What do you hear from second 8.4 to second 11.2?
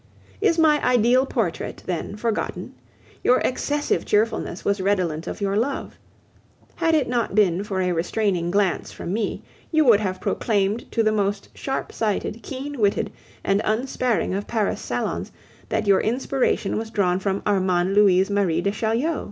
glance from me, you would have proclaimed to the